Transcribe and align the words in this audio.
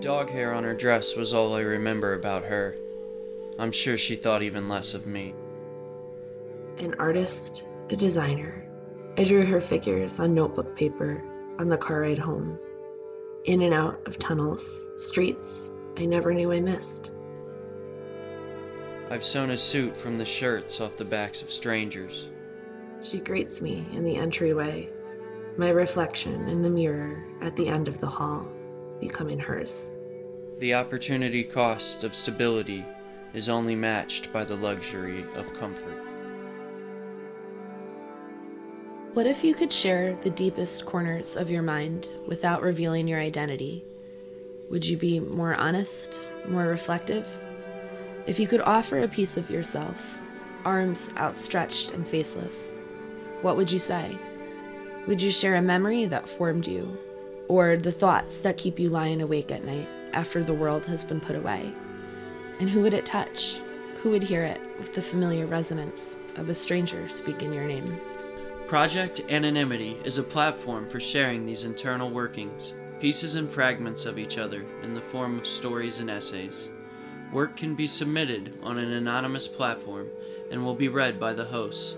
dog 0.00 0.30
hair 0.30 0.54
on 0.54 0.64
her 0.64 0.74
dress 0.74 1.14
was 1.14 1.34
all 1.34 1.54
I 1.54 1.60
remember 1.60 2.14
about 2.14 2.44
her. 2.44 2.74
I'm 3.58 3.70
sure 3.70 3.98
she 3.98 4.16
thought 4.16 4.42
even 4.42 4.66
less 4.66 4.94
of 4.94 5.06
me. 5.06 5.34
An 6.78 6.94
artist, 6.98 7.66
a 7.90 7.96
designer. 7.96 8.66
I 9.18 9.24
drew 9.24 9.44
her 9.44 9.60
figures 9.60 10.18
on 10.18 10.34
notebook 10.34 10.74
paper 10.74 11.22
on 11.58 11.68
the 11.68 11.76
car 11.76 12.00
ride 12.00 12.18
home. 12.18 12.58
In 13.44 13.60
and 13.62 13.74
out 13.74 14.00
of 14.06 14.18
tunnels, 14.18 14.86
streets 14.96 15.68
I 15.98 16.06
never 16.06 16.32
knew 16.32 16.50
I 16.52 16.60
missed. 16.60 17.10
I've 19.10 19.24
sewn 19.24 19.50
a 19.50 19.56
suit 19.56 19.96
from 19.96 20.16
the 20.16 20.24
shirts 20.24 20.80
off 20.80 20.96
the 20.96 21.04
backs 21.04 21.42
of 21.42 21.52
strangers. 21.52 22.28
She 23.02 23.18
greets 23.18 23.60
me 23.60 23.86
in 23.92 24.04
the 24.04 24.16
entryway, 24.16 24.88
my 25.58 25.70
reflection 25.70 26.48
in 26.48 26.62
the 26.62 26.70
mirror 26.70 27.22
at 27.42 27.56
the 27.56 27.68
end 27.68 27.88
of 27.88 28.00
the 28.00 28.06
hall, 28.06 28.46
becoming 29.00 29.38
hers. 29.38 29.96
The 30.58 30.74
opportunity 30.74 31.42
cost 31.42 32.04
of 32.04 32.14
stability 32.14 32.84
is 33.32 33.48
only 33.48 33.74
matched 33.74 34.32
by 34.32 34.44
the 34.44 34.56
luxury 34.56 35.24
of 35.34 35.54
comfort. 35.54 36.04
What 39.14 39.26
if 39.26 39.42
you 39.42 39.54
could 39.54 39.72
share 39.72 40.14
the 40.16 40.30
deepest 40.30 40.86
corners 40.86 41.36
of 41.36 41.50
your 41.50 41.62
mind 41.62 42.10
without 42.28 42.62
revealing 42.62 43.08
your 43.08 43.18
identity? 43.18 43.84
Would 44.70 44.86
you 44.86 44.96
be 44.96 45.18
more 45.18 45.54
honest, 45.56 46.18
more 46.46 46.66
reflective? 46.66 47.26
If 48.26 48.38
you 48.38 48.46
could 48.46 48.60
offer 48.60 49.00
a 49.00 49.08
piece 49.08 49.36
of 49.36 49.50
yourself, 49.50 50.18
arms 50.64 51.10
outstretched 51.16 51.92
and 51.92 52.06
faceless, 52.06 52.74
what 53.42 53.56
would 53.56 53.72
you 53.72 53.78
say? 53.80 54.16
Would 55.08 55.20
you 55.20 55.32
share 55.32 55.56
a 55.56 55.62
memory 55.62 56.04
that 56.04 56.28
formed 56.28 56.68
you, 56.68 56.96
or 57.50 57.76
the 57.76 57.90
thoughts 57.90 58.42
that 58.42 58.56
keep 58.56 58.78
you 58.78 58.88
lying 58.88 59.20
awake 59.20 59.50
at 59.50 59.64
night 59.64 59.88
after 60.12 60.44
the 60.44 60.54
world 60.54 60.86
has 60.86 61.02
been 61.02 61.20
put 61.20 61.34
away? 61.34 61.72
And 62.60 62.70
who 62.70 62.80
would 62.82 62.94
it 62.94 63.04
touch? 63.04 63.60
Who 64.02 64.10
would 64.10 64.22
hear 64.22 64.44
it 64.44 64.60
with 64.78 64.94
the 64.94 65.02
familiar 65.02 65.46
resonance 65.46 66.16
of 66.36 66.48
a 66.48 66.54
stranger 66.54 67.08
speaking 67.08 67.52
your 67.52 67.66
name? 67.66 68.00
Project 68.68 69.22
Anonymity 69.28 69.98
is 70.04 70.16
a 70.16 70.22
platform 70.22 70.88
for 70.88 71.00
sharing 71.00 71.44
these 71.44 71.64
internal 71.64 72.08
workings, 72.08 72.74
pieces 73.00 73.34
and 73.34 73.50
fragments 73.50 74.06
of 74.06 74.16
each 74.16 74.38
other 74.38 74.64
in 74.84 74.94
the 74.94 75.00
form 75.00 75.36
of 75.36 75.44
stories 75.44 75.98
and 75.98 76.08
essays. 76.08 76.70
Work 77.32 77.56
can 77.56 77.74
be 77.74 77.88
submitted 77.88 78.60
on 78.62 78.78
an 78.78 78.92
anonymous 78.92 79.48
platform 79.48 80.08
and 80.52 80.64
will 80.64 80.76
be 80.76 80.88
read 80.88 81.18
by 81.18 81.32
the 81.32 81.44
hosts. 81.44 81.96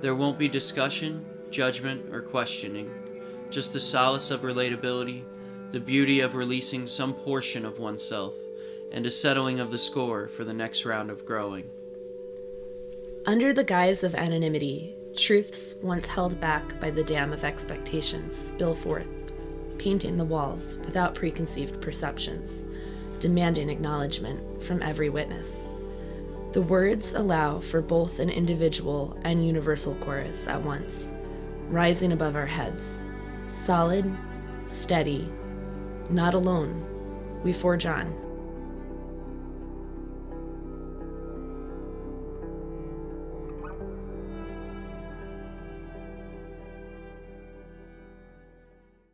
There 0.00 0.16
won't 0.16 0.40
be 0.40 0.48
discussion, 0.48 1.24
judgment, 1.50 2.12
or 2.12 2.20
questioning, 2.20 2.90
just 3.52 3.72
the 3.72 3.80
solace 3.80 4.30
of 4.30 4.40
relatability, 4.40 5.22
the 5.72 5.80
beauty 5.80 6.20
of 6.20 6.34
releasing 6.34 6.86
some 6.86 7.12
portion 7.12 7.64
of 7.64 7.78
oneself, 7.78 8.34
and 8.90 9.06
a 9.06 9.10
settling 9.10 9.60
of 9.60 9.70
the 9.70 9.78
score 9.78 10.28
for 10.28 10.44
the 10.44 10.52
next 10.52 10.84
round 10.84 11.10
of 11.10 11.24
growing. 11.26 11.64
Under 13.26 13.52
the 13.52 13.64
guise 13.64 14.02
of 14.02 14.14
anonymity, 14.14 14.96
truths 15.16 15.76
once 15.82 16.06
held 16.06 16.40
back 16.40 16.80
by 16.80 16.90
the 16.90 17.04
dam 17.04 17.32
of 17.32 17.44
expectations 17.44 18.34
spill 18.34 18.74
forth, 18.74 19.08
painting 19.78 20.16
the 20.16 20.24
walls 20.24 20.78
without 20.84 21.14
preconceived 21.14 21.80
perceptions, 21.80 22.64
demanding 23.20 23.68
acknowledgement 23.68 24.62
from 24.62 24.82
every 24.82 25.08
witness. 25.08 25.68
The 26.52 26.62
words 26.62 27.14
allow 27.14 27.60
for 27.60 27.80
both 27.80 28.18
an 28.18 28.28
individual 28.28 29.16
and 29.22 29.46
universal 29.46 29.94
chorus 29.96 30.48
at 30.48 30.62
once, 30.62 31.12
rising 31.68 32.12
above 32.12 32.36
our 32.36 32.46
heads. 32.46 33.04
Solid, 33.52 34.10
steady, 34.66 35.30
not 36.08 36.34
alone, 36.34 36.84
we 37.44 37.52
forge 37.52 37.84
on. 37.84 38.12